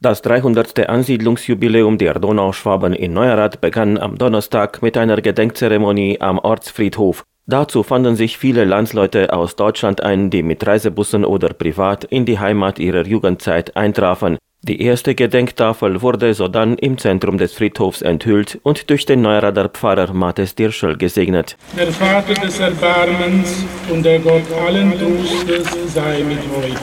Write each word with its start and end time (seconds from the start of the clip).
Das 0.00 0.22
300. 0.22 0.88
Ansiedlungsjubiläum 0.88 1.98
der 1.98 2.14
Donauschwaben 2.20 2.92
in 2.92 3.14
Neuerath 3.14 3.60
begann 3.60 3.98
am 3.98 4.16
Donnerstag 4.16 4.80
mit 4.80 4.96
einer 4.96 5.20
Gedenkzeremonie 5.20 6.20
am 6.20 6.38
Ortsfriedhof. 6.38 7.24
Dazu 7.46 7.82
fanden 7.82 8.14
sich 8.14 8.38
viele 8.38 8.64
Landsleute 8.64 9.32
aus 9.32 9.56
Deutschland 9.56 10.00
ein, 10.00 10.30
die 10.30 10.44
mit 10.44 10.64
Reisebussen 10.64 11.24
oder 11.24 11.48
privat 11.48 12.04
in 12.04 12.26
die 12.26 12.38
Heimat 12.38 12.78
ihrer 12.78 13.08
Jugendzeit 13.08 13.76
eintrafen. 13.76 14.38
Die 14.62 14.80
erste 14.82 15.16
Gedenktafel 15.16 16.00
wurde 16.00 16.32
sodann 16.32 16.78
im 16.78 16.96
Zentrum 16.96 17.36
des 17.36 17.54
Friedhofs 17.54 18.00
enthüllt 18.00 18.60
und 18.62 18.90
durch 18.90 19.04
den 19.04 19.22
Neurader 19.22 19.68
Pfarrer 19.68 20.12
Matthes 20.12 20.54
Dirschel 20.54 20.96
gesegnet. 20.96 21.56
Der 21.76 21.90
Vater 21.90 22.34
des 22.34 22.60
Erbarmens 22.60 23.64
und 23.90 24.04
der 24.04 24.20
Gott 24.20 24.44
allen 24.64 24.92
Trostes 24.92 25.92
sei 25.92 26.22
mit 26.22 26.38
euch. 26.38 26.76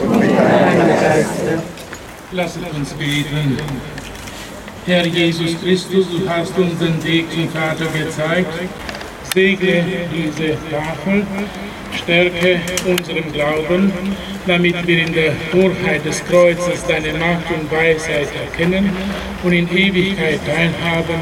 Und 0.00 0.18
mit 0.18 0.30
Lasset 2.34 2.64
uns 2.74 2.92
beten. 2.94 3.56
Herr 4.86 5.06
Jesus 5.06 5.54
Christus, 5.62 6.06
du 6.10 6.28
hast 6.28 6.58
uns 6.58 6.76
den 6.80 7.04
Weg 7.04 7.30
zum 7.30 7.48
Vater 7.48 7.86
gezeigt. 7.96 8.52
Segne 9.32 9.84
diese 10.12 10.56
Tafel, 10.68 11.24
stärke 11.92 12.60
unseren 12.86 13.32
Glauben, 13.32 13.92
damit 14.48 14.84
wir 14.84 15.06
in 15.06 15.12
der 15.12 15.32
Torheit 15.52 16.04
des 16.04 16.24
Kreuzes 16.24 16.84
deine 16.88 17.12
Macht 17.12 17.48
und 17.56 17.70
Weisheit 17.70 18.28
erkennen 18.44 18.90
und 19.44 19.52
in 19.52 19.70
Ewigkeit 19.70 20.40
teilhaben 20.44 21.20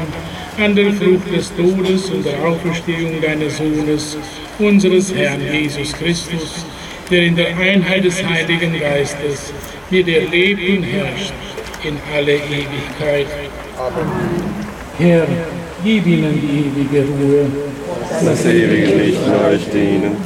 an 0.57 0.75
der 0.75 0.93
Frucht 0.93 1.31
des 1.31 1.55
Todes 1.55 2.09
und 2.09 2.25
der 2.25 2.39
Auferstehung 2.43 3.21
deines 3.21 3.57
Sohnes, 3.57 4.17
unseres 4.57 5.13
Herrn 5.13 5.41
Jesus 5.51 5.93
Christus, 5.93 6.65
der 7.09 7.23
in 7.23 7.35
der 7.35 7.55
Einheit 7.57 8.05
des 8.05 8.23
Heiligen 8.23 8.79
Geistes 8.79 9.53
mit 9.89 10.07
dir 10.07 10.27
lebt 10.29 10.61
und 10.61 10.83
herrscht 10.83 11.33
in 11.83 11.97
alle 12.15 12.35
Ewigkeit. 12.35 13.27
Amen. 13.77 14.63
Herr, 14.97 15.27
gib 15.83 16.05
ihnen 16.05 16.39
die 16.41 16.69
ewige 16.69 17.07
Ruhe. 17.07 17.45
Das 18.23 18.45
ewige 18.45 18.95
Licht 18.95 19.21
leuchte 19.27 19.77
ihnen. 19.77 20.17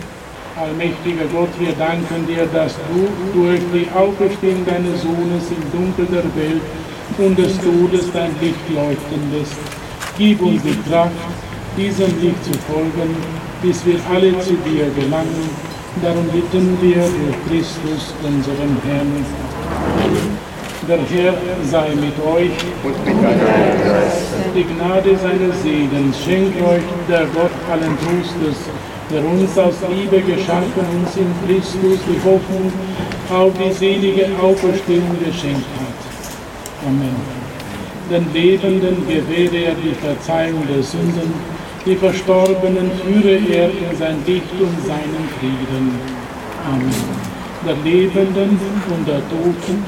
Allmächtiger 0.55 1.25
Gott, 1.33 1.49
wir 1.59 1.73
danken 1.73 2.25
dir, 2.27 2.47
dass 2.51 2.75
du 2.75 3.07
durch 3.39 3.61
die 3.73 3.87
Auferstehung 3.95 4.65
deines 4.65 5.01
Sohnes 5.01 5.43
im 5.51 5.71
Dunkel 5.71 6.07
der 6.07 6.23
Welt 6.35 6.61
und 7.17 7.37
des 7.37 7.57
Todes 7.59 8.11
dein 8.11 8.31
Licht 8.41 8.67
leuchten 8.73 9.31
lässt. 9.33 9.55
Gib 10.17 10.41
uns 10.41 10.61
die 10.63 10.89
Kraft, 10.89 11.11
diesem 11.77 12.11
Licht 12.21 12.43
zu 12.43 12.53
folgen, 12.71 13.15
bis 13.61 13.85
wir 13.85 13.99
alle 14.11 14.31
zu 14.39 14.53
dir 14.65 14.89
gelangen. 14.99 15.66
Darum 16.03 16.27
bitten 16.27 16.77
wir 16.79 17.01
durch 17.01 17.37
Christus, 17.47 18.13
unseren 18.23 18.77
Herrn. 18.85 19.25
Der 20.87 20.99
Herr 20.99 21.33
sei 21.63 21.89
mit 21.95 22.13
euch 22.23 22.51
und 22.83 23.05
mit 23.05 23.23
deinem 23.23 23.39
Geist. 23.83 24.27
Die 24.55 24.63
Gnade 24.63 25.17
seines 25.17 25.61
Segens 25.63 26.23
schenkt 26.23 26.61
euch 26.61 26.83
der 27.09 27.25
Gott 27.33 27.51
allen 27.71 27.97
Trostes, 27.97 28.57
der 29.11 29.25
uns 29.25 29.57
aus 29.57 29.75
Liebe 29.89 30.21
geschaffen 30.21 30.85
uns 30.95 31.15
in 31.17 31.33
Christus 31.45 31.99
die 32.07 32.19
Hoffnung 32.23 32.71
auf 33.29 33.51
die 33.57 33.73
selige 33.73 34.27
Auferstehung 34.41 35.17
geschenkt 35.19 35.67
hat. 35.79 36.87
Amen. 36.87 37.15
Den 38.09 38.31
Lebenden 38.33 39.05
gewähre 39.07 39.71
er 39.71 39.75
die 39.75 39.95
Verzeihung 39.95 40.63
der 40.67 40.83
Sünden, 40.83 41.33
die 41.87 41.95
Verstorbenen 41.95 42.91
führe 43.03 43.39
er 43.49 43.69
in 43.69 43.97
sein 43.97 44.17
Licht 44.27 44.51
und 44.59 44.77
seinen 44.85 45.27
Frieden. 45.39 45.99
Amen 46.65 47.27
der 47.65 47.75
Lebenden 47.83 48.59
und 48.89 49.07
der 49.07 49.21
Toten, 49.29 49.83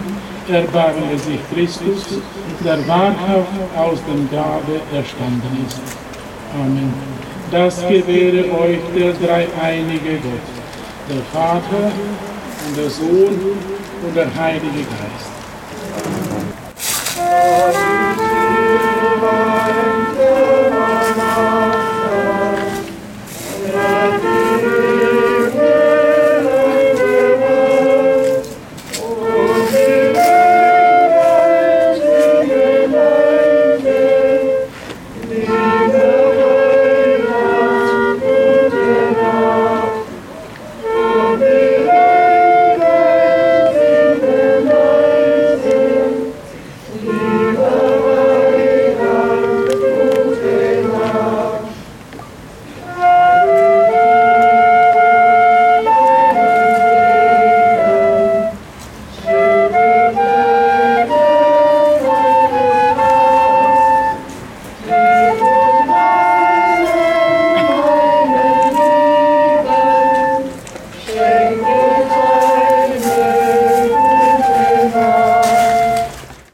erbarme 0.50 1.18
sich 1.18 1.40
Christus, 1.54 2.20
der 2.64 2.86
wahrhaft 2.88 3.60
aus 3.78 4.00
dem 4.06 4.30
Grabe 4.30 4.82
erstanden 4.94 5.66
ist. 5.68 5.82
Amen. 6.56 6.94
Das 7.52 7.82
gewähre 7.82 8.46
euch 8.60 8.80
der 8.96 9.14
dreieinige 9.14 10.18
Gott, 10.24 10.48
der 11.10 11.24
Vater 11.32 11.92
und 12.68 12.78
der 12.78 12.90
Sohn 12.90 13.58
und 14.04 14.16
der 14.16 14.28
Heilige 14.36 14.84
Geist. 15.00 15.30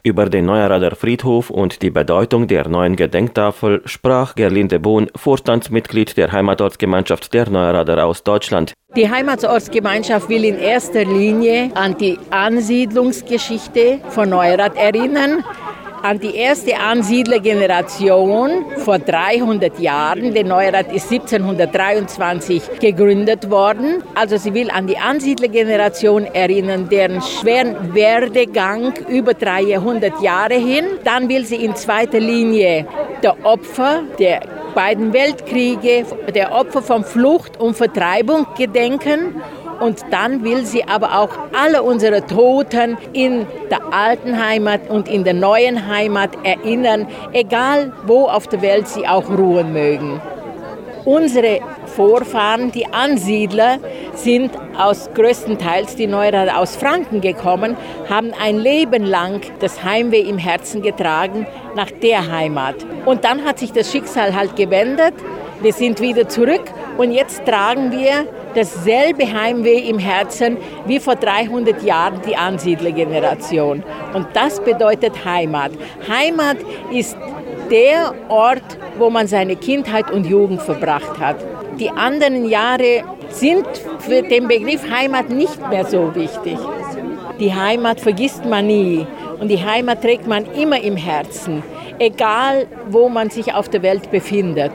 Über 0.06 0.26
den 0.26 0.44
Neuerader 0.46 0.94
Friedhof 0.94 1.50
und 1.50 1.82
die 1.82 1.90
Bedeutung 1.90 2.46
der 2.46 2.68
neuen 2.68 2.94
Gedenktafel 2.94 3.82
sprach 3.86 4.36
Gerlinde 4.36 4.78
Bohn, 4.78 5.10
Vorstandsmitglied 5.16 6.16
der 6.16 6.30
Heimatortsgemeinschaft 6.30 7.34
der 7.34 7.50
Neuerader 7.50 8.06
aus 8.06 8.22
Deutschland. 8.22 8.72
Die 8.94 9.10
Heimatortsgemeinschaft 9.10 10.28
will 10.28 10.44
in 10.44 10.60
erster 10.60 11.04
Linie 11.04 11.72
an 11.74 11.98
die 11.98 12.20
Ansiedlungsgeschichte 12.30 13.98
von 14.10 14.30
Neurath 14.30 14.76
erinnern, 14.76 15.42
an 16.06 16.20
die 16.20 16.36
erste 16.36 16.78
Ansiedlergeneration 16.78 18.64
vor 18.76 19.00
300 19.00 19.80
Jahren. 19.80 20.32
Der 20.34 20.44
Neurath 20.44 20.92
ist 20.92 21.10
1723 21.10 22.78
gegründet 22.78 23.50
worden. 23.50 24.04
Also 24.14 24.36
sie 24.36 24.54
will 24.54 24.70
an 24.70 24.86
die 24.86 24.98
Ansiedlergeneration 24.98 26.24
erinnern, 26.26 26.88
deren 26.88 27.20
schweren 27.20 27.92
Werdegang 27.92 28.94
über 29.08 29.34
300 29.34 30.22
Jahre 30.22 30.54
hin. 30.54 30.84
Dann 31.02 31.28
will 31.28 31.44
sie 31.44 31.56
in 31.56 31.74
zweiter 31.74 32.20
Linie 32.20 32.86
der 33.24 33.44
Opfer 33.44 34.02
der 34.20 34.42
beiden 34.76 35.12
Weltkriege, 35.12 36.04
der 36.32 36.52
Opfer 36.52 36.82
von 36.82 37.02
Flucht 37.02 37.58
und 37.58 37.76
Vertreibung 37.76 38.46
gedenken 38.56 39.42
und 39.80 40.04
dann 40.10 40.44
will 40.44 40.64
sie 40.64 40.84
aber 40.84 41.18
auch 41.18 41.30
alle 41.52 41.82
unsere 41.82 42.26
Toten 42.26 42.96
in 43.12 43.46
der 43.70 43.92
alten 43.92 44.42
Heimat 44.42 44.88
und 44.88 45.08
in 45.08 45.24
der 45.24 45.34
neuen 45.34 45.86
Heimat 45.88 46.30
erinnern, 46.44 47.06
egal 47.32 47.92
wo 48.06 48.26
auf 48.26 48.46
der 48.46 48.62
Welt 48.62 48.88
sie 48.88 49.06
auch 49.06 49.28
ruhen 49.28 49.72
mögen. 49.72 50.20
Unsere 51.04 51.60
Vorfahren, 51.86 52.72
die 52.72 52.86
Ansiedler, 52.92 53.78
sind 54.14 54.50
aus 54.76 55.08
größtenteils 55.14 55.94
die 55.94 56.08
Neurader 56.08 56.58
aus 56.58 56.74
Franken 56.74 57.20
gekommen, 57.20 57.76
haben 58.10 58.32
ein 58.42 58.58
Leben 58.58 59.04
lang 59.04 59.40
das 59.60 59.84
Heimweh 59.84 60.20
im 60.20 60.36
Herzen 60.36 60.82
getragen 60.82 61.46
nach 61.76 61.90
der 61.90 62.30
Heimat. 62.30 62.74
Und 63.04 63.24
dann 63.24 63.44
hat 63.44 63.60
sich 63.60 63.72
das 63.72 63.92
Schicksal 63.92 64.34
halt 64.34 64.56
gewendet. 64.56 65.14
Wir 65.62 65.72
sind 65.72 66.00
wieder 66.00 66.28
zurück 66.28 66.64
und 66.98 67.12
jetzt 67.12 67.46
tragen 67.46 67.92
wir 67.92 68.26
dasselbe 68.56 69.30
Heimweh 69.32 69.88
im 69.88 69.98
Herzen 69.98 70.56
wie 70.86 70.98
vor 70.98 71.16
300 71.16 71.82
Jahren 71.82 72.20
die 72.26 72.36
Ansiedlergeneration. 72.36 73.82
Und 74.14 74.26
das 74.32 74.60
bedeutet 74.60 75.24
Heimat. 75.24 75.72
Heimat 76.08 76.56
ist 76.90 77.16
der 77.70 78.14
Ort, 78.28 78.78
wo 78.98 79.10
man 79.10 79.26
seine 79.26 79.56
Kindheit 79.56 80.10
und 80.10 80.26
Jugend 80.26 80.62
verbracht 80.62 81.18
hat. 81.18 81.36
Die 81.78 81.90
anderen 81.90 82.48
Jahre 82.48 83.02
sind 83.28 83.66
für 83.98 84.22
den 84.22 84.48
Begriff 84.48 84.88
Heimat 84.90 85.28
nicht 85.28 85.68
mehr 85.68 85.84
so 85.84 86.14
wichtig. 86.14 86.56
Die 87.38 87.52
Heimat 87.52 88.00
vergisst 88.00 88.46
man 88.46 88.66
nie 88.66 89.06
und 89.38 89.48
die 89.48 89.62
Heimat 89.62 90.00
trägt 90.00 90.26
man 90.26 90.46
immer 90.54 90.80
im 90.80 90.96
Herzen, 90.96 91.62
egal 91.98 92.66
wo 92.88 93.10
man 93.10 93.28
sich 93.28 93.52
auf 93.52 93.68
der 93.68 93.82
Welt 93.82 94.10
befindet. 94.10 94.72